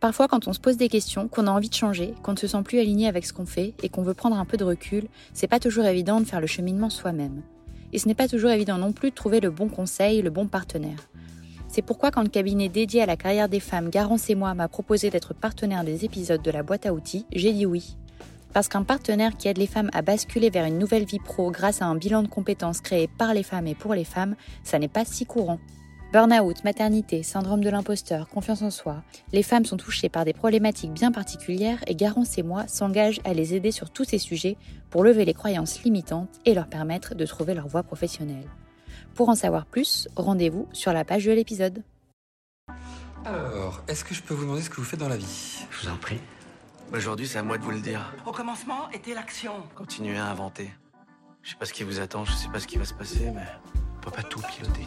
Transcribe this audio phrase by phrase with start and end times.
[0.00, 2.46] Parfois, quand on se pose des questions, qu'on a envie de changer, qu'on ne se
[2.46, 5.08] sent plus aligné avec ce qu'on fait et qu'on veut prendre un peu de recul,
[5.34, 7.42] c'est pas toujours évident de faire le cheminement soi-même.
[7.92, 10.46] Et ce n'est pas toujours évident non plus de trouver le bon conseil, le bon
[10.46, 11.08] partenaire.
[11.66, 14.68] C'est pourquoi quand le cabinet dédié à la carrière des femmes Garance et moi m'a
[14.68, 17.96] proposé d'être partenaire des épisodes de la boîte à outils, j'ai dit oui.
[18.52, 21.82] Parce qu'un partenaire qui aide les femmes à basculer vers une nouvelle vie pro grâce
[21.82, 24.88] à un bilan de compétences créé par les femmes et pour les femmes, ça n'est
[24.88, 25.58] pas si courant.
[26.10, 29.02] Burnout, maternité, syndrome de l'imposteur, confiance en soi,
[29.34, 33.34] les femmes sont touchées par des problématiques bien particulières et Garance et moi s'engagent à
[33.34, 34.56] les aider sur tous ces sujets
[34.88, 38.48] pour lever les croyances limitantes et leur permettre de trouver leur voie professionnelle.
[39.14, 41.82] Pour en savoir plus, rendez-vous sur la page de l'épisode.
[43.26, 45.66] Alors, est-ce que je peux vous demander ce que vous faites dans la vie?
[45.70, 46.20] Je vous en prie.
[46.90, 48.14] Aujourd'hui, c'est à moi de vous le dire.
[48.24, 49.52] Au commencement était l'action.
[49.74, 50.70] Continuez à inventer.
[51.42, 53.30] Je sais pas ce qui vous attend, je sais pas ce qui va se passer,
[53.30, 53.46] mais
[53.98, 54.86] on peut pas tout piloter.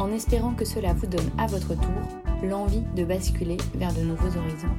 [0.00, 4.34] en espérant que cela vous donne à votre tour l'envie de basculer vers de nouveaux
[4.34, 4.74] horizons.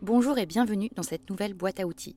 [0.00, 2.14] Bonjour et bienvenue dans cette nouvelle boîte à outils.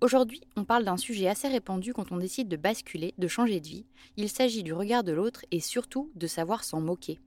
[0.00, 3.68] Aujourd'hui, on parle d'un sujet assez répandu quand on décide de basculer, de changer de
[3.68, 3.86] vie.
[4.16, 7.20] Il s'agit du regard de l'autre et surtout de savoir s'en moquer.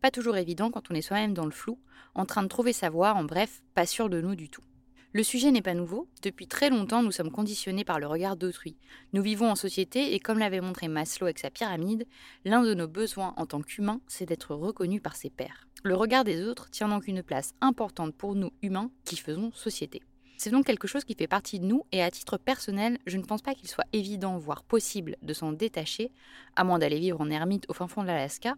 [0.00, 1.78] Pas toujours évident quand on est soi-même dans le flou,
[2.14, 4.64] en train de trouver sa voie, en bref, pas sûr de nous du tout.
[5.14, 6.06] Le sujet n'est pas nouveau.
[6.22, 8.76] Depuis très longtemps, nous sommes conditionnés par le regard d'autrui.
[9.14, 12.06] Nous vivons en société et comme l'avait montré Maslow avec sa pyramide,
[12.44, 15.66] l'un de nos besoins en tant qu'humains, c'est d'être reconnu par ses pairs.
[15.82, 20.02] Le regard des autres tient donc une place importante pour nous humains qui faisons société.
[20.36, 23.24] C'est donc quelque chose qui fait partie de nous et à titre personnel, je ne
[23.24, 26.12] pense pas qu'il soit évident, voire possible, de s'en détacher,
[26.54, 28.56] à moins d'aller vivre en ermite au fin fond de l'Alaska.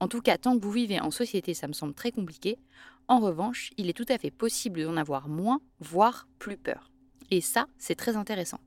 [0.00, 2.58] En tout cas, tant que vous vivez en société, ça me semble très compliqué.
[3.08, 6.90] En revanche, il est tout à fait possible d'en avoir moins, voire plus peur.
[7.30, 8.60] Et ça, c'est très intéressant.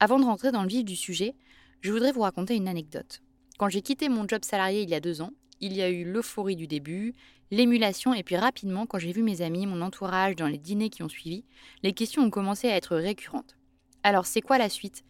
[0.00, 1.34] Avant de rentrer dans le vif du sujet,
[1.80, 3.20] je voudrais vous raconter une anecdote.
[3.58, 6.04] Quand j'ai quitté mon job salarié il y a deux ans, il y a eu
[6.04, 7.14] l'euphorie du début,
[7.50, 11.02] l'émulation, et puis rapidement, quand j'ai vu mes amis, mon entourage dans les dîners qui
[11.02, 11.44] ont suivi,
[11.82, 13.56] les questions ont commencé à être récurrentes.
[14.02, 15.04] Alors, c'est quoi la suite?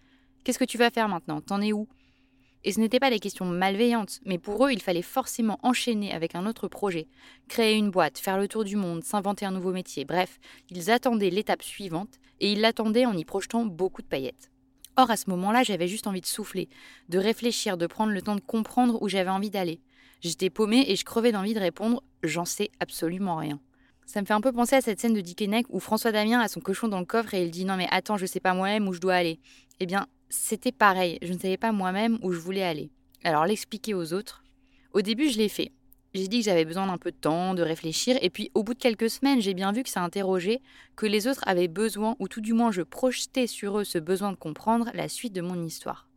[0.44, 1.40] Qu'est-ce que tu vas faire maintenant?
[1.40, 1.88] T'en es où?
[2.64, 6.34] Et ce n'étaient pas des questions malveillantes, mais pour eux, il fallait forcément enchaîner avec
[6.34, 7.06] un autre projet,
[7.46, 10.04] créer une boîte, faire le tour du monde, s'inventer un nouveau métier.
[10.04, 10.38] Bref,
[10.70, 14.50] ils attendaient l'étape suivante, et ils l'attendaient en y projetant beaucoup de paillettes.
[14.96, 16.68] Or, à ce moment-là, j'avais juste envie de souffler,
[17.08, 19.80] de réfléchir, de prendre le temps de comprendre où j'avais envie d'aller.
[20.20, 23.60] J'étais paumée et je crevais d'envie de répondre J'en sais absolument rien.
[24.06, 26.48] Ça me fait un peu penser à cette scène de Dickeneck où François Damien a
[26.48, 28.86] son cochon dans le coffre et il dit Non, mais attends, je sais pas moi-même
[28.88, 29.40] où je dois aller.
[29.80, 32.90] Eh bien, c'était pareil, je ne savais pas moi-même où je voulais aller.
[33.22, 34.44] Alors l'expliquer aux autres,
[34.92, 35.72] au début je l'ai fait.
[36.12, 38.74] J'ai dit que j'avais besoin d'un peu de temps, de réfléchir, et puis au bout
[38.74, 40.60] de quelques semaines, j'ai bien vu que ça interrogeait,
[40.94, 44.30] que les autres avaient besoin, ou tout du moins je projetais sur eux ce besoin
[44.30, 46.08] de comprendre la suite de mon histoire.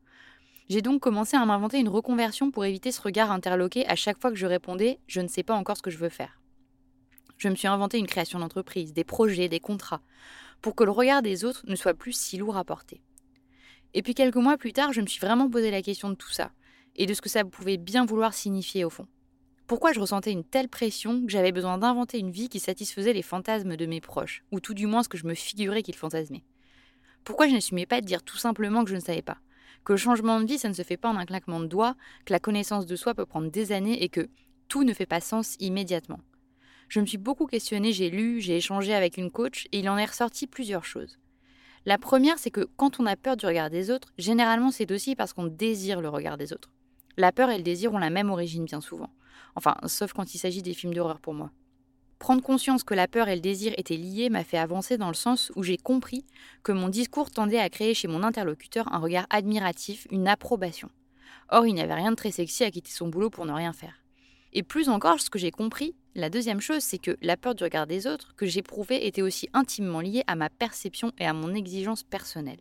[0.69, 4.31] J'ai donc commencé à m'inventer une reconversion pour éviter ce regard interloqué à chaque fois
[4.31, 6.41] que je répondais je ne sais pas encore ce que je veux faire.
[7.38, 10.01] Je me suis inventé une création d'entreprise, des projets, des contrats,
[10.61, 13.01] pour que le regard des autres ne soit plus si lourd à porter.
[13.94, 16.31] Et puis quelques mois plus tard, je me suis vraiment posé la question de tout
[16.31, 16.52] ça,
[16.96, 19.08] et de ce que ça pouvait bien vouloir signifier au fond.
[19.68, 23.22] Pourquoi je ressentais une telle pression que j'avais besoin d'inventer une vie qui satisfaisait les
[23.22, 26.46] fantasmes de mes proches, ou tout du moins ce que je me figurais qu'ils fantasmaient?
[27.25, 29.40] Pourquoi je n'assumais pas de dire tout simplement que je ne savais pas?
[29.84, 31.96] Que le changement de vie, ça ne se fait pas en un claquement de doigts,
[32.25, 34.30] que la connaissance de soi peut prendre des années et que
[34.69, 36.19] tout ne fait pas sens immédiatement.
[36.88, 39.98] Je me suis beaucoup questionnée, j'ai lu, j'ai échangé avec une coach, et il en
[39.98, 41.19] est ressorti plusieurs choses.
[41.85, 45.15] La première, c'est que quand on a peur du regard des autres, généralement c'est aussi
[45.15, 46.71] parce qu'on désire le regard des autres.
[47.17, 49.09] La peur et le désir ont la même origine bien souvent.
[49.55, 51.51] Enfin, sauf quand il s'agit des films d'horreur pour moi.
[52.19, 55.13] Prendre conscience que la peur et le désir étaient liés m'a fait avancer dans le
[55.13, 56.25] sens où j'ai compris
[56.63, 60.89] que mon discours tendait à créer chez mon interlocuteur un regard admiratif, une approbation.
[61.50, 63.71] Or, il n'y avait rien de très sexy à quitter son boulot pour ne rien
[63.71, 64.03] faire.
[64.53, 67.64] Et plus encore, ce que j'ai compris, la deuxième chose, c'est que la peur du
[67.64, 71.54] regard des autres que j'éprouvais était aussi intimement liée à ma perception et à mon
[71.54, 72.58] exigence personnelle.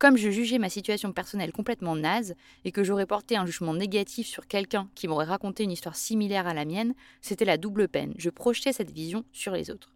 [0.00, 2.34] Comme je jugeais ma situation personnelle complètement naze
[2.64, 6.48] et que j'aurais porté un jugement négatif sur quelqu'un qui m'aurait raconté une histoire similaire
[6.48, 8.12] à la mienne, c'était la double peine.
[8.18, 9.94] Je projetais cette vision sur les autres.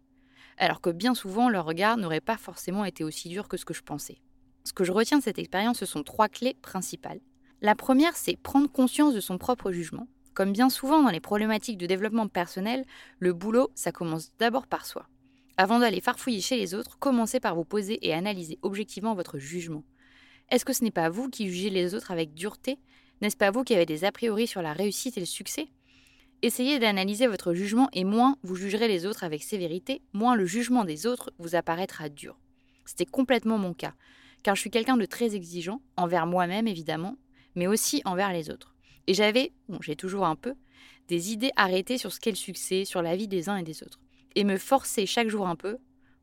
[0.57, 3.73] Alors que bien souvent, leur regard n'aurait pas forcément été aussi dur que ce que
[3.73, 4.21] je pensais.
[4.63, 7.19] Ce que je retiens de cette expérience, ce sont trois clés principales.
[7.61, 10.07] La première, c'est prendre conscience de son propre jugement.
[10.35, 12.85] Comme bien souvent dans les problématiques de développement personnel,
[13.19, 15.07] le boulot, ça commence d'abord par soi.
[15.55, 19.85] Avant d'aller farfouiller chez les autres, commencez par vous poser et analyser objectivement votre jugement.
[20.51, 22.79] Est-ce que ce n'est pas vous qui jugez les autres avec dureté?
[23.21, 25.69] N'est-ce pas vous qui avez des a priori sur la réussite et le succès?
[26.41, 30.83] Essayez d'analyser votre jugement et moins vous jugerez les autres avec sévérité, moins le jugement
[30.83, 32.37] des autres vous apparaîtra dur.
[32.83, 33.93] C'était complètement mon cas,
[34.43, 37.15] car je suis quelqu'un de très exigeant, envers moi-même évidemment,
[37.55, 38.74] mais aussi envers les autres.
[39.07, 40.55] Et j'avais, bon j'ai toujours un peu,
[41.07, 43.83] des idées arrêtées sur ce qu'est le succès, sur la vie des uns et des
[43.83, 43.99] autres
[44.35, 45.77] et me forcer chaque jour un peu,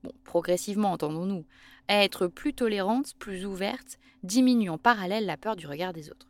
[0.05, 1.45] bon, progressivement entendons-nous,
[1.89, 6.29] à être plus tolérante, plus ouverte, diminue en parallèle la peur du regard des autres.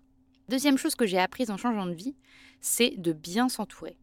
[0.49, 2.15] Deuxième chose que j'ai apprise en changeant de vie,
[2.61, 3.99] c'est de bien s'entourer.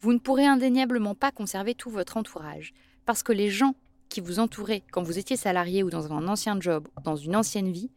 [0.00, 2.72] Vous ne pourrez indéniablement pas conserver tout votre entourage,
[3.04, 3.74] parce que les gens
[4.08, 7.72] qui vous entouraient quand vous étiez salarié ou dans un ancien job, dans une ancienne
[7.72, 7.90] vie,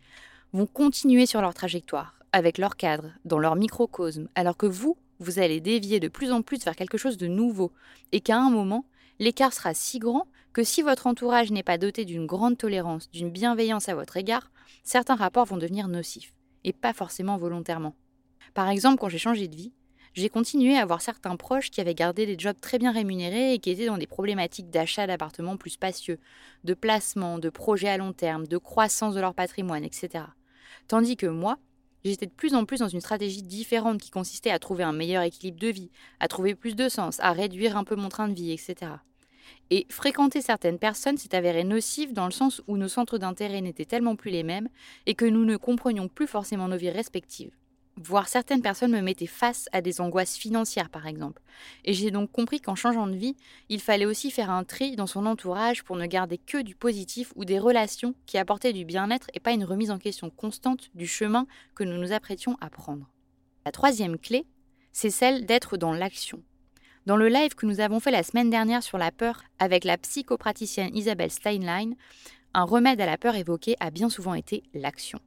[0.54, 5.40] vont continuer sur leur trajectoire, avec leur cadre, dans leur microcosme, alors que vous, vous
[5.40, 7.72] allez dévier de plus en plus vers quelque chose de nouveau,
[8.12, 8.86] et qu'à un moment,
[9.20, 13.30] l'écart sera si grand que si votre entourage n'est pas doté d'une grande tolérance, d'une
[13.30, 14.52] bienveillance à votre égard,
[14.84, 16.34] certains rapports vont devenir nocifs,
[16.64, 17.96] et pas forcément volontairement.
[18.54, 19.74] Par exemple, quand j'ai changé de vie,
[20.14, 23.60] j'ai continué à avoir certains proches qui avaient gardé des jobs très bien rémunérés et
[23.60, 26.18] qui étaient dans des problématiques d'achat d'appartements plus spacieux,
[26.64, 30.24] de placement, de projets à long terme, de croissance de leur patrimoine, etc.
[30.88, 31.60] Tandis que moi,
[32.04, 35.24] j'étais de plus en plus dans une stratégie différente qui consistait à trouver un meilleur
[35.24, 38.34] équilibre de vie, à trouver plus de sens, à réduire un peu mon train de
[38.34, 38.92] vie, etc.
[39.70, 43.86] Et fréquenter certaines personnes s'est avéré nocif dans le sens où nos centres d'intérêt n'étaient
[43.86, 44.70] tellement plus les mêmes
[45.06, 47.52] et que nous ne comprenions plus forcément nos vies respectives.
[48.00, 51.42] Voir certaines personnes me mettaient face à des angoisses financières, par exemple.
[51.84, 53.36] Et j'ai donc compris qu'en changeant de vie,
[53.70, 57.34] il fallait aussi faire un tri dans son entourage pour ne garder que du positif
[57.36, 61.08] ou des relations qui apportaient du bien-être et pas une remise en question constante du
[61.08, 63.10] chemin que nous nous apprêtions à prendre.
[63.66, 64.46] La troisième clé,
[64.94, 66.44] c'est celle d'être dans l'action.
[67.08, 69.98] Dans le live que nous avons fait la semaine dernière sur la peur avec la
[69.98, 71.94] psychopraticienne Isabelle Steinlein,
[72.54, 75.20] un remède à la peur évoqué a bien souvent été l'action.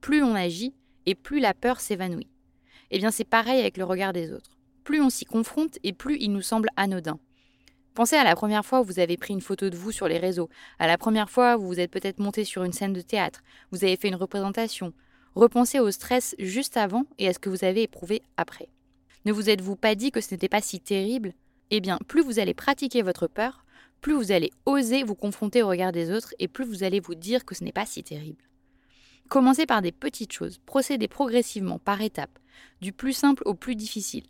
[0.00, 0.72] Plus on agit,
[1.06, 2.28] et plus la peur s'évanouit.
[2.90, 4.56] Eh bien c'est pareil avec le regard des autres.
[4.84, 7.18] Plus on s'y confronte et plus il nous semble anodin.
[7.94, 10.18] Pensez à la première fois où vous avez pris une photo de vous sur les
[10.18, 13.42] réseaux, à la première fois où vous êtes peut-être monté sur une scène de théâtre,
[13.70, 14.92] vous avez fait une représentation.
[15.34, 18.68] Repensez au stress juste avant et à ce que vous avez éprouvé après.
[19.24, 21.32] Ne vous êtes-vous pas dit que ce n'était pas si terrible?
[21.70, 23.64] Eh bien, plus vous allez pratiquer votre peur,
[24.00, 27.14] plus vous allez oser vous confronter au regard des autres et plus vous allez vous
[27.14, 28.44] dire que ce n'est pas si terrible.
[29.28, 32.38] Commencez par des petites choses, procédez progressivement par étapes,
[32.80, 34.24] du plus simple au plus difficile,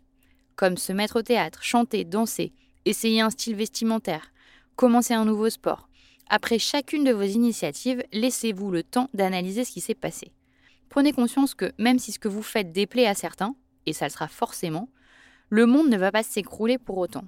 [0.55, 2.51] comme se mettre au théâtre, chanter, danser,
[2.85, 4.33] essayer un style vestimentaire,
[4.75, 5.87] commencer un nouveau sport.
[6.29, 10.31] Après chacune de vos initiatives, laissez-vous le temps d'analyser ce qui s'est passé.
[10.89, 13.55] Prenez conscience que même si ce que vous faites déplaît à certains,
[13.85, 14.89] et ça le sera forcément,
[15.49, 17.25] le monde ne va pas s'écrouler pour autant.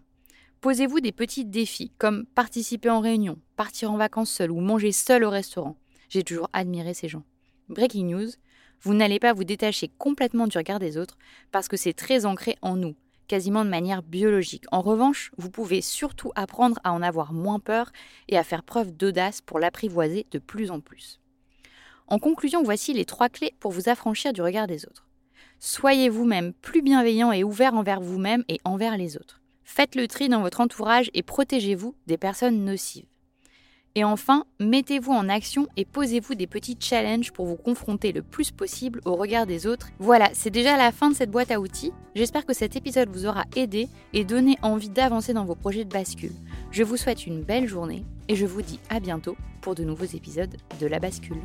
[0.61, 5.23] Posez-vous des petits défis, comme participer en réunion, partir en vacances seul ou manger seul
[5.23, 5.77] au restaurant.
[6.09, 7.23] J'ai toujours admiré ces gens.
[7.69, 8.29] Breaking news,
[8.81, 11.19] vous n'allez pas vous détacher complètement du regard des autres
[11.51, 12.95] parce que c'est très ancré en nous,
[13.27, 14.65] quasiment de manière biologique.
[14.71, 17.91] En revanche, vous pouvez surtout apprendre à en avoir moins peur
[18.27, 21.19] et à faire preuve d'audace pour l'apprivoiser de plus en plus.
[22.07, 25.05] En conclusion, voici les trois clés pour vous affranchir du regard des autres.
[25.59, 29.41] Soyez vous-même plus bienveillant et ouvert envers vous-même et envers les autres.
[29.63, 33.05] Faites le tri dans votre entourage et protégez-vous des personnes nocives.
[33.95, 38.51] Et enfin, mettez-vous en action et posez-vous des petits challenges pour vous confronter le plus
[38.51, 39.89] possible au regard des autres.
[39.99, 41.91] Voilà, c'est déjà la fin de cette boîte à outils.
[42.15, 45.89] J'espère que cet épisode vous aura aidé et donné envie d'avancer dans vos projets de
[45.89, 46.33] bascule.
[46.71, 50.05] Je vous souhaite une belle journée et je vous dis à bientôt pour de nouveaux
[50.05, 51.41] épisodes de La Bascule.